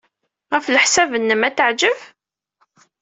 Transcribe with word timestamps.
Ɣef 0.53 0.65
leḥsab-nnem, 0.69 1.41
ad 1.47 1.53
t-teɛjeb? 1.55 1.99